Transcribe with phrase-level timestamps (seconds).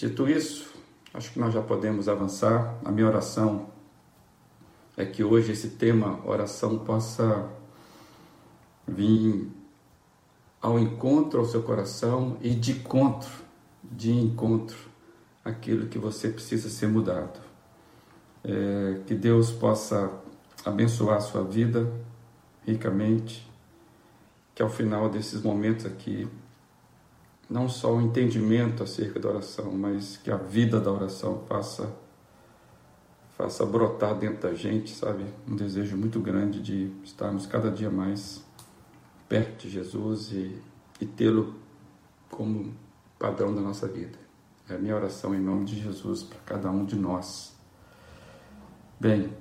[0.00, 0.72] Dito isso,
[1.12, 2.74] acho que nós já podemos avançar.
[2.82, 3.68] A minha oração
[4.96, 7.50] é que hoje esse tema, oração, possa
[8.88, 9.46] vir
[10.58, 13.30] ao encontro ao seu coração e de encontro,
[13.84, 14.78] de encontro,
[15.44, 17.38] aquilo que você precisa ser mudado.
[18.42, 20.10] É, que Deus possa
[20.64, 21.92] abençoar a sua vida
[22.66, 23.46] ricamente,
[24.54, 26.26] que ao final desses momentos aqui,
[27.50, 31.92] não só o entendimento acerca da oração, mas que a vida da oração faça
[33.36, 38.44] faça brotar dentro da gente, sabe, um desejo muito grande de estarmos cada dia mais
[39.26, 40.60] perto de Jesus e,
[41.00, 41.54] e tê-lo
[42.28, 42.74] como
[43.18, 44.18] padrão da nossa vida.
[44.68, 47.56] É a minha oração em nome de Jesus para cada um de nós.
[49.00, 49.32] Bem,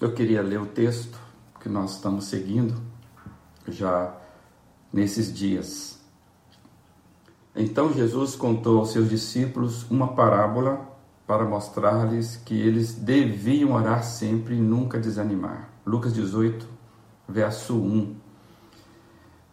[0.00, 1.18] eu queria ler o texto
[1.60, 2.80] que nós estamos seguindo
[3.66, 4.16] já
[4.92, 5.99] nesses dias.
[7.54, 10.88] Então Jesus contou aos seus discípulos uma parábola
[11.26, 15.68] para mostrar-lhes que eles deviam orar sempre e nunca desanimar.
[15.86, 16.66] Lucas 18,
[17.28, 18.16] verso 1.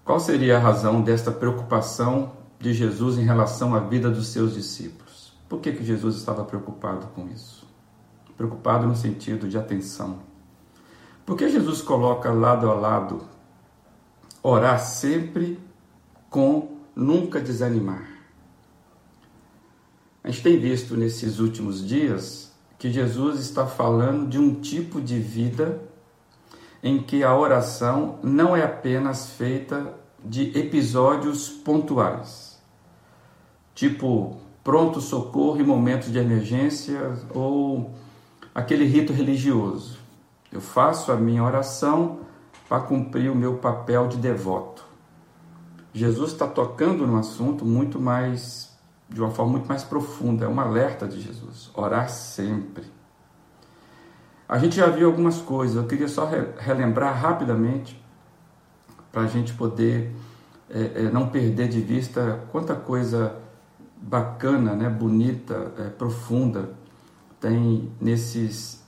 [0.03, 5.33] Qual seria a razão desta preocupação de Jesus em relação à vida dos seus discípulos?
[5.49, 7.67] Por que, que Jesus estava preocupado com isso?
[8.35, 10.19] Preocupado no sentido de atenção.
[11.25, 13.27] Por que Jesus coloca lado a lado
[14.41, 15.59] orar sempre
[16.29, 18.09] com nunca desanimar?
[20.23, 25.19] A gente tem visto nesses últimos dias que Jesus está falando de um tipo de
[25.19, 25.81] vida
[26.83, 32.59] em que a oração não é apenas feita de episódios pontuais,
[33.73, 37.91] tipo pronto socorro em momentos de emergência ou
[38.53, 39.97] aquele rito religioso.
[40.51, 42.19] Eu faço a minha oração
[42.67, 44.86] para cumprir o meu papel de devoto.
[45.97, 48.71] Jesus está tocando no assunto muito mais,
[49.09, 51.71] de uma forma muito mais profunda, é um alerta de Jesus.
[51.73, 52.85] Orar sempre.
[54.47, 58.01] A gente já viu algumas coisas, eu queria só relembrar rapidamente
[59.11, 60.15] para a gente poder
[60.69, 63.35] é, é, não perder de vista quanta coisa
[63.99, 66.75] bacana, né, bonita, é, profunda
[67.39, 68.83] tem nesses,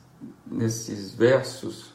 [0.45, 1.93] nesses versos.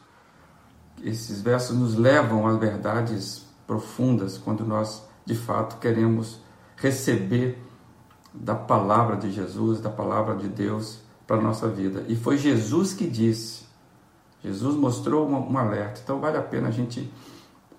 [1.02, 6.41] Esses versos nos levam a verdades profundas quando nós de fato queremos
[6.76, 7.62] receber
[8.32, 12.04] da palavra de Jesus, da palavra de Deus para a nossa vida.
[12.08, 13.64] E foi Jesus que disse,
[14.42, 17.10] Jesus mostrou um, alerta, então vale a pena a gente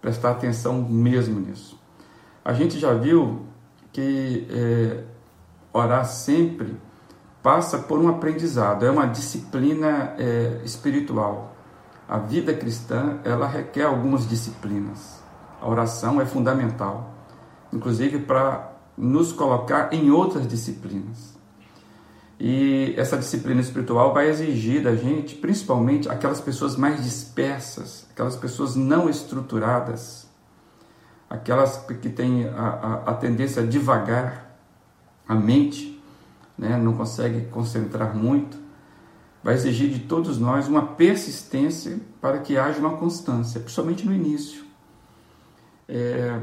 [0.01, 1.79] prestar atenção mesmo nisso.
[2.43, 3.45] A gente já viu
[3.91, 5.03] que é,
[5.73, 6.75] orar sempre
[7.43, 11.55] passa por um aprendizado, é uma disciplina é, espiritual.
[12.07, 15.24] A vida cristã ela requer algumas disciplinas.
[15.61, 17.13] A oração é fundamental,
[17.71, 21.35] inclusive para nos colocar em outras disciplinas.
[22.39, 28.75] E essa disciplina espiritual vai exigir da gente, principalmente aquelas pessoas mais dispersas, aquelas pessoas
[28.75, 30.27] não estruturadas,
[31.29, 34.57] aquelas que têm a, a, a tendência a divagar
[35.27, 36.01] a mente,
[36.57, 38.57] né, não consegue concentrar muito,
[39.43, 44.65] vai exigir de todos nós uma persistência para que haja uma constância, principalmente no início.
[45.87, 46.39] É,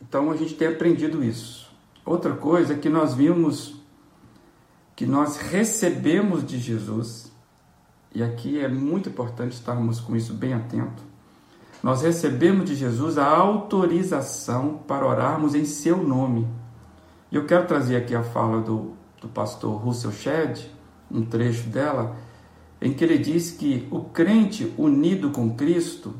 [0.00, 1.70] então a gente tem aprendido isso.
[2.04, 3.76] Outra coisa é que nós vimos
[4.94, 7.30] que nós recebemos de Jesus,
[8.14, 11.02] e aqui é muito importante estarmos com isso bem atento.
[11.82, 16.48] Nós recebemos de Jesus a autorização para orarmos em seu nome.
[17.30, 20.66] E eu quero trazer aqui a fala do, do pastor Russell Shedd,
[21.10, 22.16] um trecho dela,
[22.80, 26.14] em que ele diz que o crente unido com Cristo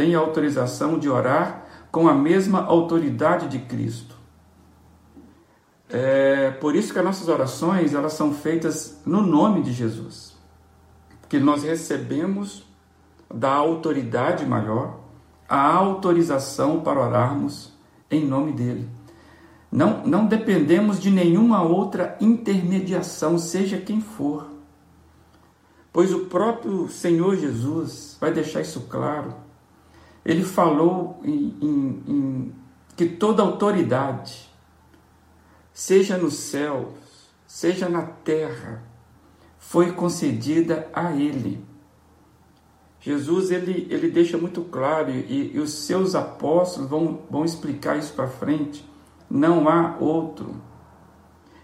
[0.00, 4.16] tem autorização de orar com a mesma autoridade de Cristo.
[5.90, 10.34] É por isso que as nossas orações elas são feitas no nome de Jesus,
[11.28, 12.66] que nós recebemos
[13.28, 15.00] da autoridade maior
[15.46, 17.70] a autorização para orarmos
[18.10, 18.88] em nome dele.
[19.70, 24.48] Não, não dependemos de nenhuma outra intermediação, seja quem for.
[25.92, 29.49] Pois o próprio Senhor Jesus vai deixar isso claro.
[30.24, 32.54] Ele falou em, em, em
[32.96, 34.50] que toda autoridade
[35.72, 38.82] seja nos céus, seja na terra,
[39.58, 41.64] foi concedida a ele.
[43.00, 48.12] Jesus ele, ele deixa muito claro, e, e os seus apóstolos vão, vão explicar isso
[48.12, 48.84] para frente:
[49.30, 50.54] não há outro.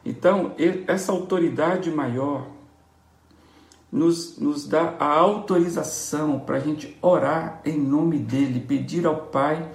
[0.03, 0.55] Então,
[0.87, 2.47] essa autoridade maior
[3.91, 9.71] nos, nos dá a autorização para a gente orar em nome dele, pedir ao Pai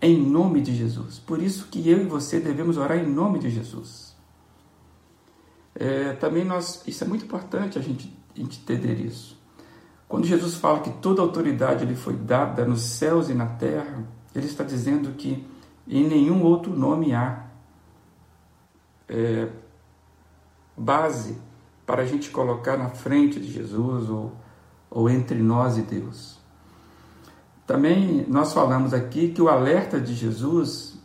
[0.00, 1.18] em nome de Jesus.
[1.18, 4.16] Por isso que eu e você devemos orar em nome de Jesus.
[5.74, 9.36] É, também nós, isso é muito importante a gente, entender isso.
[10.08, 14.46] Quando Jesus fala que toda autoridade lhe foi dada nos céus e na terra, ele
[14.46, 15.44] está dizendo que
[15.86, 17.46] em nenhum outro nome há
[19.08, 19.48] é,
[20.76, 21.36] base
[21.88, 24.36] para a gente colocar na frente de Jesus ou,
[24.90, 26.38] ou entre nós e Deus.
[27.66, 30.98] Também nós falamos aqui que o alerta de Jesus,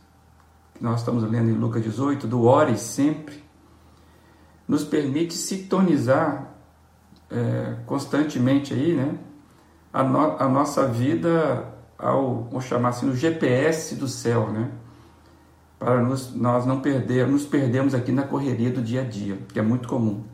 [0.74, 3.42] que nós estamos lendo em Lucas 18, do ore sempre,
[4.68, 6.54] nos permite sintonizar
[7.32, 9.18] é, constantemente aí, né,
[9.94, 14.70] a, no, a nossa vida ao, vamos chamar assim, no GPS do céu, né,
[15.80, 19.58] para nos, nós não perder, nos perdermos aqui na correria do dia a dia, que
[19.58, 20.33] é muito comum.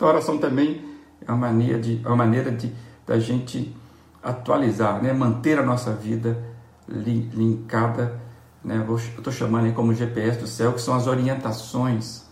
[0.00, 0.82] Então, a oração também
[1.20, 2.72] é uma maneira de, é uma maneira de
[3.06, 3.76] da gente
[4.22, 6.42] atualizar, né, manter a nossa vida
[6.88, 8.18] linkada,
[8.64, 12.24] né, eu estou chamando aí como GPS do céu, que são as orientações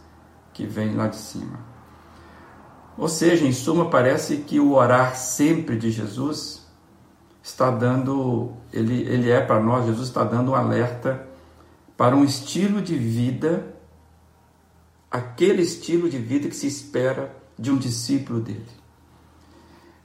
[0.55, 1.61] que vêm lá de cima.
[2.97, 6.67] Ou seja, em suma, parece que o orar sempre de Jesus
[7.43, 11.29] está dando, ele, ele é para nós, Jesus está dando um alerta
[11.99, 13.75] para um estilo de vida,
[15.11, 18.67] aquele estilo de vida que se espera de um discípulo dele.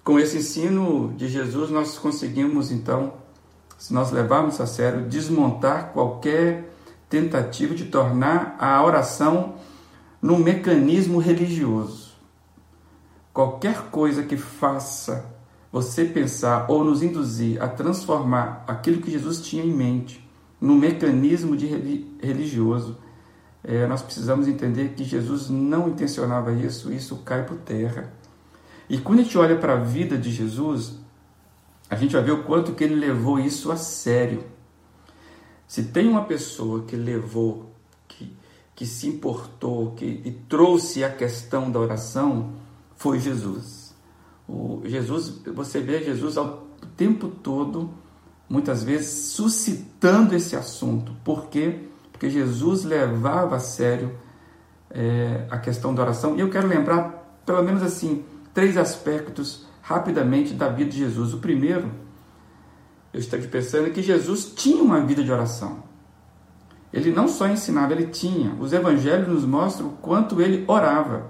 [0.03, 3.13] Com esse ensino de Jesus, nós conseguimos então,
[3.77, 6.73] se nós levarmos a sério, desmontar qualquer
[7.09, 9.55] tentativa de tornar a oração
[10.21, 12.13] num mecanismo religioso.
[13.33, 15.33] Qualquer coisa que faça
[15.71, 20.23] você pensar ou nos induzir a transformar aquilo que Jesus tinha em mente
[20.61, 21.67] no mecanismo de
[22.21, 22.97] religioso.
[23.63, 28.11] É, nós precisamos entender que Jesus não intencionava isso, isso cai por terra.
[28.89, 30.99] E quando a gente olha para a vida de Jesus,
[31.89, 34.43] a gente vai ver o quanto que ele levou isso a sério.
[35.65, 37.73] Se tem uma pessoa que levou,
[38.07, 38.35] que,
[38.75, 42.53] que se importou, que e trouxe a questão da oração,
[42.97, 43.95] foi Jesus.
[44.47, 46.67] O Jesus, você vê Jesus ao
[46.97, 47.89] tempo todo
[48.49, 51.15] muitas vezes suscitando esse assunto.
[51.23, 51.87] Por quê?
[52.13, 54.15] Porque Jesus levava a sério
[54.89, 56.37] é, a questão da oração.
[56.37, 58.23] E eu quero lembrar, pelo menos assim,
[58.53, 61.33] três aspectos rapidamente da vida de Jesus.
[61.33, 61.91] O primeiro,
[63.11, 65.83] eu estou pensando, é que Jesus tinha uma vida de oração.
[66.93, 68.55] Ele não só ensinava, ele tinha.
[68.59, 71.27] Os evangelhos nos mostram o quanto ele orava.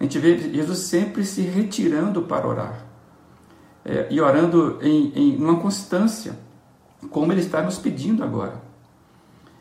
[0.00, 2.88] A gente vê Jesus sempre se retirando para orar
[3.88, 6.38] é, e orando em, em uma constância,
[7.10, 8.67] como Ele está nos pedindo agora.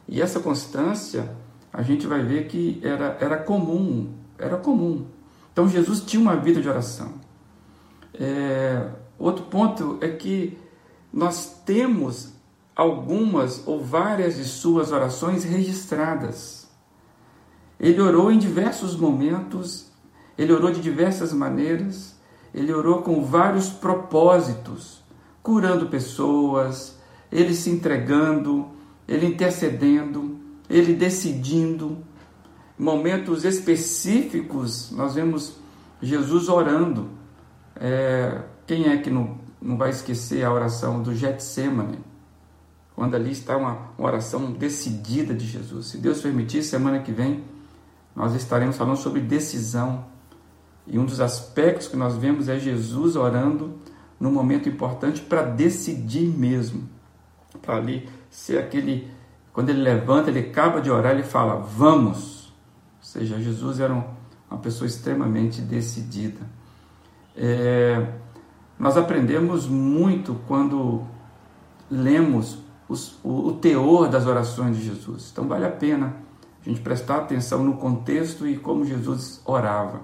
[0.07, 1.36] E essa constância,
[1.71, 5.06] a gente vai ver que era, era comum, era comum.
[5.51, 7.13] Então Jesus tinha uma vida de oração.
[8.13, 10.57] É, outro ponto é que
[11.12, 12.33] nós temos
[12.75, 16.68] algumas ou várias de suas orações registradas.
[17.80, 19.92] Ele orou em diversos momentos,
[20.38, 22.15] ele orou de diversas maneiras,
[22.53, 25.03] ele orou com vários propósitos,
[25.44, 26.98] curando pessoas,
[27.31, 28.68] ele se entregando,
[29.07, 30.39] ele intercedendo,
[30.69, 31.98] ele decidindo.
[32.77, 35.57] Momentos específicos, nós vemos
[36.01, 37.09] Jesus orando.
[37.75, 42.00] É, quem é que não, não vai esquecer a oração do Getsemane?
[42.95, 45.88] Quando ali está uma, uma oração decidida de Jesus.
[45.88, 47.44] Se Deus permitir, semana que vem
[48.18, 50.06] nós estaremos falando sobre decisão
[50.88, 53.75] e um dos aspectos que nós vemos é Jesus orando
[54.20, 56.89] num momento importante para decidir mesmo.
[57.62, 59.10] Para ali ser aquele.
[59.51, 62.53] Quando ele levanta, ele acaba de orar, ele fala: Vamos.
[63.00, 63.91] Ou seja, Jesus era
[64.50, 66.39] uma pessoa extremamente decidida.
[67.36, 68.08] É,
[68.77, 71.03] nós aprendemos muito quando
[71.89, 75.29] lemos os, o, o teor das orações de Jesus.
[75.32, 76.15] Então vale a pena
[76.63, 80.01] a gente prestar atenção no contexto e como Jesus orava.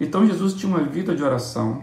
[0.00, 1.82] Então Jesus tinha uma vida de oração.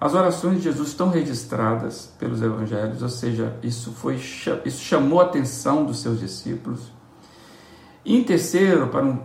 [0.00, 5.24] As orações de Jesus estão registradas pelos evangelhos, ou seja, isso foi isso chamou a
[5.24, 6.92] atenção dos seus discípulos.
[8.04, 9.16] E em terceiro, para não,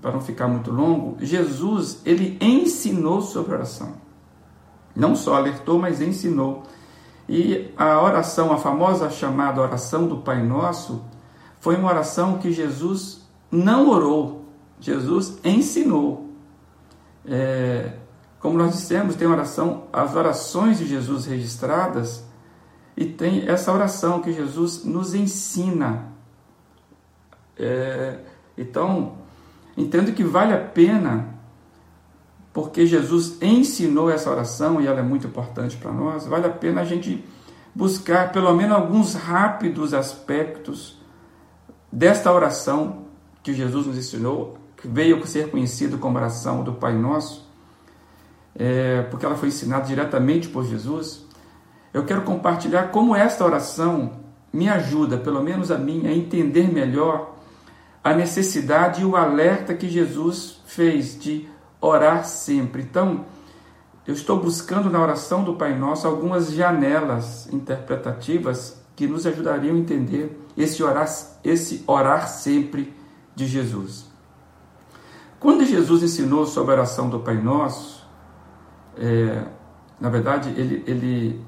[0.00, 3.94] para não ficar muito longo, Jesus ele ensinou sobre oração.
[4.94, 6.62] Não só alertou, mas ensinou.
[7.28, 11.02] E a oração, a famosa chamada oração do Pai Nosso,
[11.58, 14.44] foi uma oração que Jesus não orou,
[14.80, 16.28] Jesus ensinou
[17.26, 17.92] é,
[18.40, 22.24] como nós dissemos, tem oração, as orações de Jesus registradas,
[22.96, 26.06] e tem essa oração que Jesus nos ensina.
[27.56, 28.18] É,
[28.56, 29.18] então,
[29.76, 31.34] entendo que vale a pena,
[32.52, 36.80] porque Jesus ensinou essa oração e ela é muito importante para nós, vale a pena
[36.80, 37.24] a gente
[37.74, 40.98] buscar pelo menos alguns rápidos aspectos
[41.92, 43.04] desta oração
[43.42, 47.47] que Jesus nos ensinou que veio ser conhecido como oração do Pai Nosso,
[48.58, 51.24] é, porque ela foi ensinada diretamente por Jesus,
[51.94, 54.20] eu quero compartilhar como esta oração
[54.52, 57.36] me ajuda, pelo menos a mim, a entender melhor
[58.02, 61.48] a necessidade e o alerta que Jesus fez de
[61.80, 62.82] orar sempre.
[62.82, 63.26] Então,
[64.06, 69.78] eu estou buscando na oração do Pai Nosso algumas janelas interpretativas que nos ajudariam a
[69.78, 71.08] entender esse orar,
[71.44, 72.92] esse orar sempre
[73.36, 74.06] de Jesus.
[75.38, 77.97] Quando Jesus ensinou sobre a oração do Pai Nosso,
[78.98, 79.44] é,
[80.00, 81.44] na verdade, ele, ele,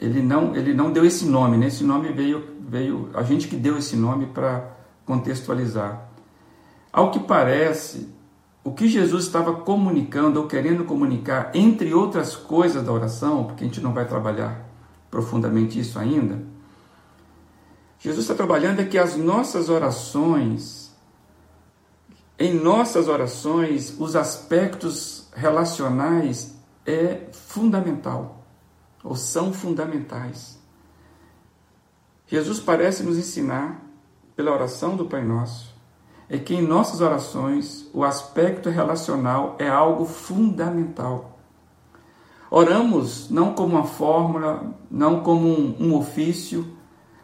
[0.00, 1.66] ele, não, ele não deu esse nome, né?
[1.66, 6.08] esse nome veio, veio a gente que deu esse nome para contextualizar.
[6.92, 8.08] Ao que parece,
[8.64, 13.66] o que Jesus estava comunicando ou querendo comunicar, entre outras coisas da oração, porque a
[13.66, 14.66] gente não vai trabalhar
[15.10, 16.42] profundamente isso ainda,
[17.98, 20.94] Jesus está trabalhando é que as nossas orações,
[22.38, 28.42] em nossas orações, os aspectos relacionais é fundamental,
[29.04, 30.58] ou são fundamentais.
[32.26, 33.82] Jesus parece nos ensinar,
[34.34, 35.74] pela oração do Pai Nosso,
[36.28, 41.38] é que em nossas orações o aspecto relacional é algo fundamental.
[42.50, 46.76] Oramos não como uma fórmula, não como um, um ofício,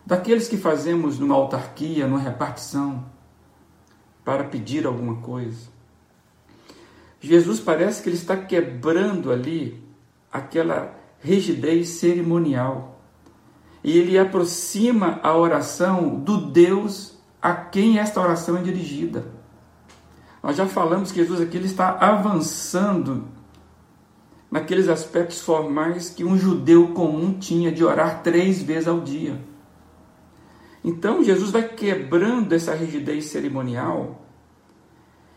[0.04, 3.04] daqueles que fazemos numa autarquia, numa repartição,
[4.24, 5.72] para pedir alguma coisa.
[7.22, 9.80] Jesus parece que ele está quebrando ali
[10.30, 13.00] aquela rigidez cerimonial.
[13.84, 19.24] E ele aproxima a oração do Deus a quem esta oração é dirigida.
[20.42, 23.28] Nós já falamos que Jesus aqui ele está avançando
[24.50, 29.40] naqueles aspectos formais que um judeu comum tinha de orar três vezes ao dia.
[30.84, 34.26] Então Jesus vai quebrando essa rigidez cerimonial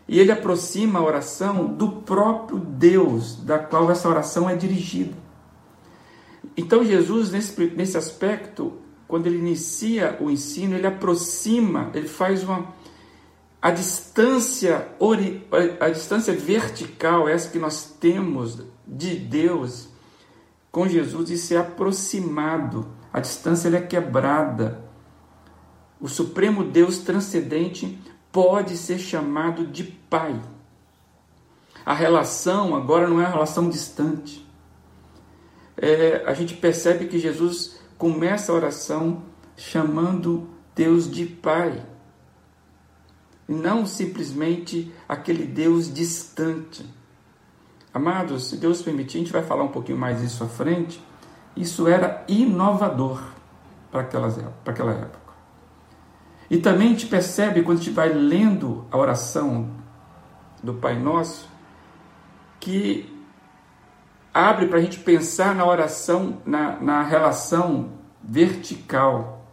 [0.08, 5.14] e ele aproxima a oração do próprio Deus, da qual essa oração é dirigida.
[6.56, 8.74] Então Jesus, nesse, nesse aspecto,
[9.08, 12.74] quando ele inicia o ensino, ele aproxima, ele faz uma
[13.60, 14.88] a distância
[15.80, 19.88] a distância vertical, essa que nós temos de Deus
[20.70, 22.86] com Jesus e ser aproximado.
[23.12, 24.84] A distância é quebrada.
[26.00, 27.98] O Supremo Deus transcendente
[28.36, 30.38] pode ser chamado de Pai.
[31.86, 34.46] A relação agora não é uma relação distante.
[35.74, 39.22] É, a gente percebe que Jesus começa a oração
[39.56, 41.82] chamando Deus de Pai,
[43.48, 46.84] não simplesmente aquele Deus distante.
[47.94, 51.02] Amados, se Deus permitir, a gente vai falar um pouquinho mais disso à frente.
[51.56, 53.22] Isso era inovador
[53.90, 55.25] para aquela época.
[56.48, 59.70] E também a gente percebe quando a gente vai lendo a oração
[60.62, 61.48] do Pai Nosso
[62.60, 63.12] que
[64.32, 69.46] abre para a gente pensar na oração, na, na relação vertical.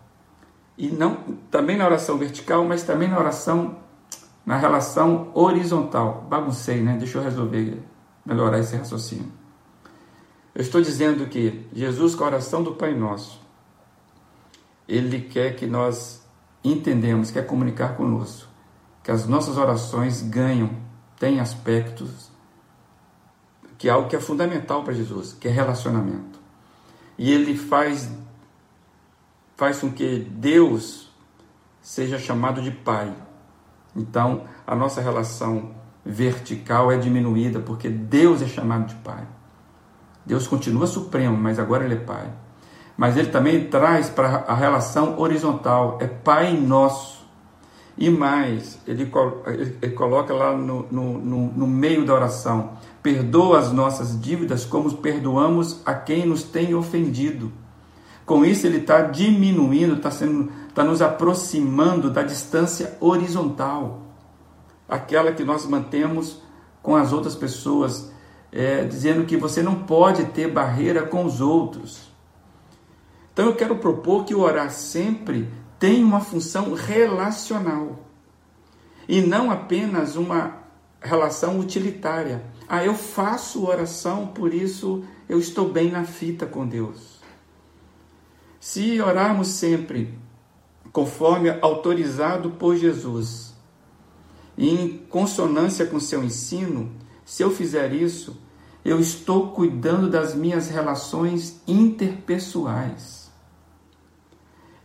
[0.77, 1.15] E não
[1.49, 3.77] também na oração vertical, mas também na oração,
[4.45, 6.25] na relação horizontal.
[6.29, 6.97] Baguncei, né?
[6.97, 7.81] Deixa eu resolver,
[8.25, 9.31] melhorar esse raciocínio.
[10.55, 13.41] Eu estou dizendo que Jesus, com a oração do Pai Nosso,
[14.87, 16.22] Ele quer que nós
[16.63, 18.47] entendemos, quer comunicar conosco,
[19.03, 20.69] que as nossas orações ganham,
[21.19, 22.31] têm aspectos
[23.77, 26.39] que é algo que é fundamental para Jesus, que é relacionamento.
[27.17, 28.09] E ele faz
[29.57, 31.11] faz com que Deus
[31.81, 33.13] seja chamado de Pai.
[33.93, 39.27] Então, a nossa relação vertical é diminuída porque Deus é chamado de Pai.
[40.25, 42.31] Deus continua supremo, mas agora ele é Pai.
[42.95, 47.23] Mas ele também traz para a relação horizontal, é Pai nosso.
[47.97, 49.11] E mais, ele,
[49.95, 52.71] coloca lá no, no, no, no meio da oração:
[53.03, 57.51] perdoa as nossas dívidas como perdoamos a quem nos tem ofendido.
[58.25, 60.09] Com isso, ele está diminuindo, está
[60.73, 64.01] tá nos aproximando da distância horizontal,
[64.87, 66.41] aquela que nós mantemos
[66.81, 68.11] com as outras pessoas,
[68.51, 72.12] é, dizendo que você não pode ter barreira com os outros.
[73.33, 75.49] Então, eu quero propor que o orar sempre
[75.79, 78.07] tem uma função relacional
[79.09, 80.59] e não apenas uma
[81.01, 82.45] relação utilitária.
[82.69, 87.19] Ah, eu faço oração, por isso eu estou bem na fita com Deus.
[88.59, 90.17] Se orarmos sempre
[90.91, 93.53] conforme autorizado por Jesus,
[94.55, 96.91] e em consonância com seu ensino,
[97.25, 98.39] se eu fizer isso,
[98.85, 103.22] eu estou cuidando das minhas relações interpessoais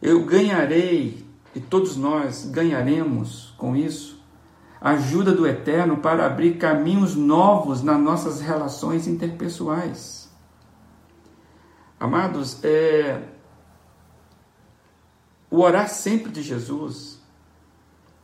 [0.01, 4.23] eu ganharei, e todos nós ganharemos com isso,
[4.81, 10.31] ajuda do Eterno para abrir caminhos novos nas nossas relações interpessoais.
[11.99, 13.23] Amados, é,
[15.51, 17.21] o orar sempre de Jesus,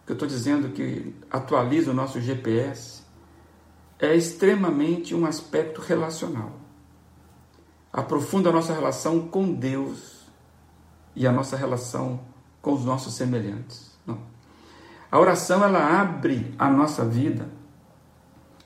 [0.07, 3.03] que eu estou dizendo que atualiza o nosso GPS,
[3.99, 6.53] é extremamente um aspecto relacional.
[7.93, 10.14] Aprofunda a nossa relação com Deus
[11.15, 12.21] e a nossa relação
[12.61, 13.91] com os nossos semelhantes.
[14.07, 14.19] Não.
[15.11, 17.49] A oração ela abre a nossa vida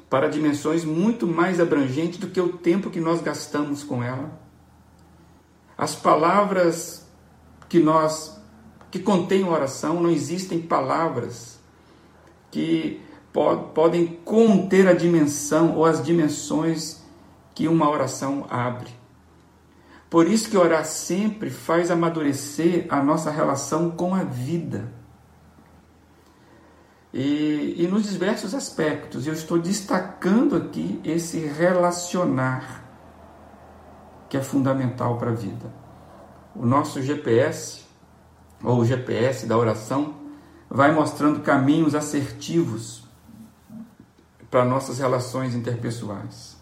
[0.09, 4.31] para dimensões muito mais abrangentes do que o tempo que nós gastamos com ela.
[5.76, 7.07] As palavras
[7.69, 8.38] que nós
[8.90, 11.59] que contêm oração, não existem palavras
[12.50, 13.02] que
[13.75, 17.02] podem conter a dimensão ou as dimensões
[17.55, 18.98] que uma oração abre.
[20.11, 24.91] Por isso que orar sempre faz amadurecer a nossa relação com a vida.
[27.12, 32.85] E, e nos diversos aspectos, eu estou destacando aqui esse relacionar
[34.29, 35.73] que é fundamental para a vida.
[36.55, 37.83] O nosso GPS,
[38.62, 40.15] ou o GPS da oração,
[40.69, 43.05] vai mostrando caminhos assertivos
[44.50, 46.57] para nossas relações interpessoais.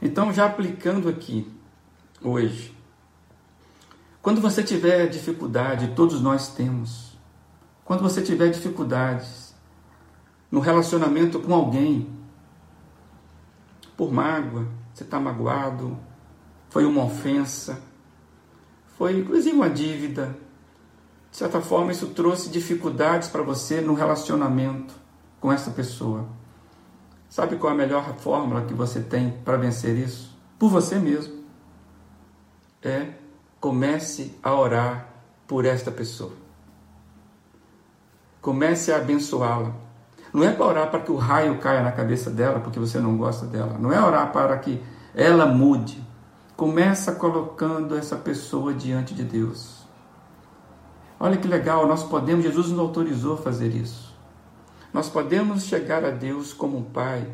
[0.00, 1.50] Então, já aplicando aqui
[2.22, 2.76] hoje,
[4.22, 7.18] quando você tiver dificuldade, todos nós temos,
[7.84, 9.54] quando você tiver dificuldades
[10.50, 12.08] no relacionamento com alguém,
[13.96, 15.98] por mágoa, você está magoado,
[16.70, 17.80] foi uma ofensa,
[18.96, 20.36] foi inclusive uma dívida,
[21.30, 24.94] de certa forma isso trouxe dificuldades para você no relacionamento
[25.40, 26.26] com essa pessoa.
[27.28, 30.34] Sabe qual é a melhor fórmula que você tem para vencer isso?
[30.58, 31.43] Por você mesmo.
[32.84, 33.14] É
[33.60, 35.08] comece a orar
[35.48, 36.32] por esta pessoa.
[38.42, 39.72] Comece a abençoá-la.
[40.34, 43.16] Não é para orar para que o raio caia na cabeça dela porque você não
[43.16, 43.78] gosta dela.
[43.78, 44.82] Não é orar para que
[45.14, 46.02] ela mude.
[46.56, 49.84] Começa colocando essa pessoa diante de Deus.
[51.18, 54.14] Olha que legal, nós podemos, Jesus nos autorizou a fazer isso.
[54.92, 57.26] Nós podemos chegar a Deus como um pai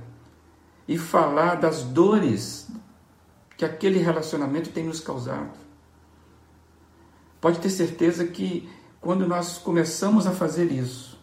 [0.86, 2.70] e falar das dores
[3.60, 5.52] que aquele relacionamento tem nos causado.
[7.42, 8.66] Pode ter certeza que
[9.02, 11.20] quando nós começamos a fazer isso,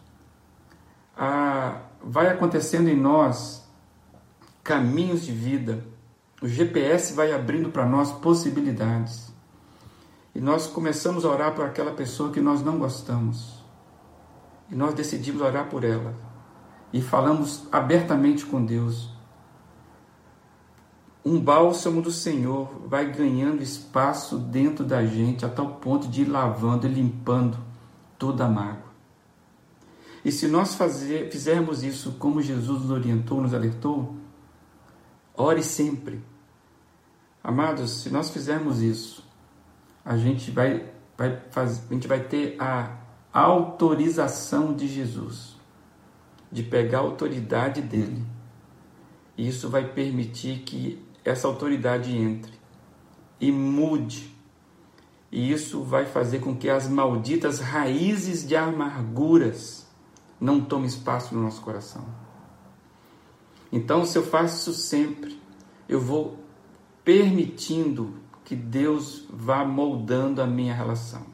[1.16, 3.68] a, vai acontecendo em nós
[4.62, 5.84] caminhos de vida,
[6.40, 9.32] o GPS vai abrindo para nós possibilidades.
[10.32, 13.64] E nós começamos a orar por aquela pessoa que nós não gostamos.
[14.70, 16.14] E nós decidimos orar por ela
[16.92, 19.17] e falamos abertamente com Deus.
[21.28, 26.24] Um bálsamo do Senhor vai ganhando espaço dentro da gente a tal ponto de ir
[26.24, 27.58] lavando e limpando
[28.18, 28.88] toda a mágoa.
[30.24, 34.16] E se nós fazer, fizermos isso como Jesus nos orientou, nos alertou,
[35.36, 36.22] ore sempre.
[37.44, 39.22] Amados, se nós fizermos isso,
[40.02, 42.96] a gente vai, vai, fazer, a gente vai ter a
[43.34, 45.58] autorização de Jesus
[46.50, 48.24] de pegar a autoridade dele.
[49.36, 52.52] E isso vai permitir que essa autoridade entre
[53.40, 54.36] e mude.
[55.30, 59.86] E isso vai fazer com que as malditas raízes de amarguras
[60.40, 62.06] não tomem espaço no nosso coração.
[63.70, 65.38] Então, se eu faço isso sempre,
[65.88, 66.38] eu vou
[67.04, 71.26] permitindo que Deus vá moldando a minha relação.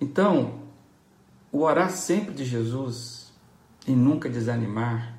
[0.00, 0.60] Então,
[1.50, 3.32] o orar sempre de Jesus
[3.86, 5.18] e nunca desanimar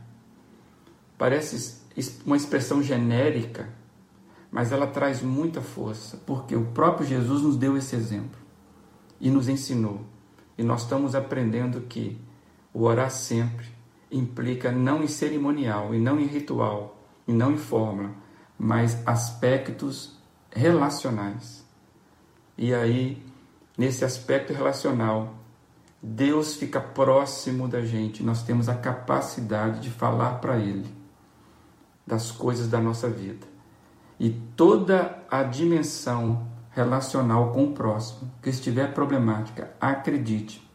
[1.18, 1.83] parece
[2.26, 3.70] uma expressão genérica,
[4.52, 8.40] mas ela traz muita força, porque o próprio Jesus nos deu esse exemplo
[9.20, 10.02] e nos ensinou.
[10.58, 12.20] E nós estamos aprendendo que
[12.74, 13.66] o orar sempre
[14.12, 18.12] implica não em cerimonial, e não em ritual, e não em fórmula,
[18.58, 20.20] mas aspectos
[20.52, 21.66] relacionais.
[22.56, 23.24] E aí,
[23.76, 25.34] nesse aspecto relacional,
[26.02, 31.03] Deus fica próximo da gente, nós temos a capacidade de falar para Ele
[32.06, 33.48] das coisas da nossa vida.
[34.20, 40.68] E toda a dimensão relacional com o próximo que estiver problemática, acredite,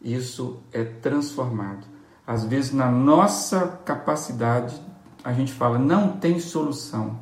[0.00, 1.86] isso é transformado.
[2.26, 4.80] Às vezes, na nossa capacidade,
[5.22, 7.18] a gente fala, não tem solução.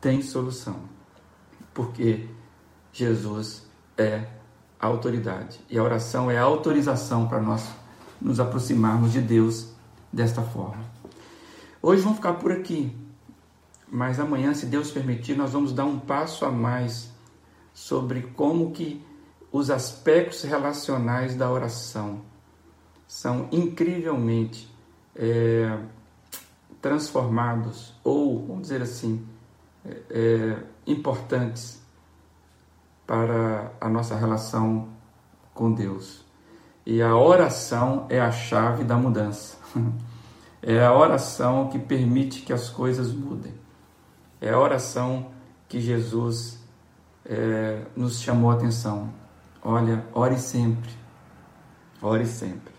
[0.00, 0.76] Tem solução.
[1.72, 2.28] Porque
[2.92, 4.26] Jesus é
[4.80, 5.60] a autoridade.
[5.70, 7.68] E a oração é a autorização para nós
[8.20, 9.68] nos aproximarmos de Deus
[10.12, 10.84] desta forma.
[11.84, 12.96] Hoje vamos ficar por aqui,
[13.90, 17.10] mas amanhã, se Deus permitir, nós vamos dar um passo a mais
[17.74, 19.04] sobre como que
[19.50, 22.20] os aspectos relacionais da oração
[23.08, 24.72] são incrivelmente
[25.16, 25.76] é,
[26.80, 29.26] transformados ou, vamos dizer assim,
[29.84, 31.82] é, é, importantes
[33.04, 34.88] para a nossa relação
[35.52, 36.24] com Deus.
[36.86, 39.56] E a oração é a chave da mudança.
[40.62, 43.52] É a oração que permite que as coisas mudem.
[44.40, 45.32] É a oração
[45.68, 46.58] que Jesus
[47.24, 49.12] é, nos chamou a atenção.
[49.60, 50.90] Olha, ore sempre.
[52.00, 52.72] Ore sempre.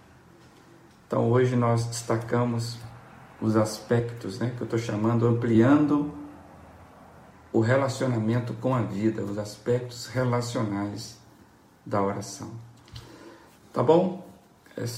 [1.08, 2.78] Então hoje nós destacamos
[3.42, 6.14] os aspectos né, que eu estou chamando, ampliando
[7.52, 11.18] o relacionamento com a vida, os aspectos relacionais
[11.86, 12.52] da oração.
[13.72, 14.26] Tá bom?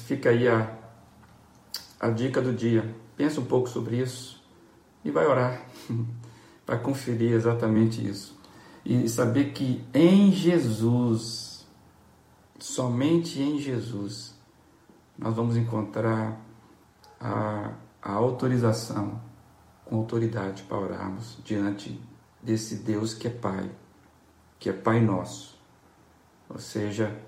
[0.05, 0.69] Fica aí a,
[1.99, 2.95] a dica do dia.
[3.15, 4.43] Pensa um pouco sobre isso
[5.03, 5.61] e vai orar.
[6.67, 8.35] Vai conferir exatamente isso.
[8.83, 11.63] E saber que em Jesus,
[12.57, 14.33] somente em Jesus,
[15.15, 16.41] nós vamos encontrar
[17.19, 17.71] a
[18.05, 19.19] a autorização
[19.83, 21.99] com autoridade para orarmos diante
[22.39, 23.71] desse Deus que é Pai,
[24.59, 25.59] que é Pai nosso.
[26.47, 27.19] Ou seja,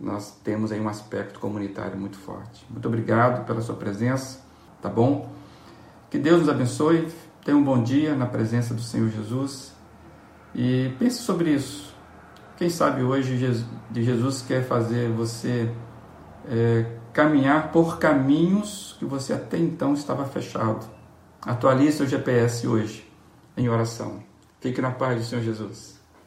[0.00, 2.64] nós temos aí um aspecto comunitário muito forte.
[2.70, 4.40] Muito obrigado pela sua presença,
[4.80, 5.30] tá bom?
[6.10, 7.08] Que Deus nos abençoe,
[7.44, 9.72] tenha um bom dia na presença do Senhor Jesus
[10.54, 11.94] e pense sobre isso.
[12.56, 13.36] Quem sabe hoje
[13.90, 15.72] de Jesus quer fazer você
[16.48, 20.86] é, caminhar por caminhos que você até então estava fechado.
[21.42, 23.08] Atualize seu GPS hoje
[23.56, 24.22] em oração.
[24.60, 25.97] Fique na paz do Senhor Jesus.